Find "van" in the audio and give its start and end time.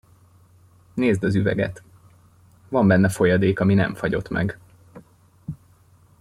2.69-2.87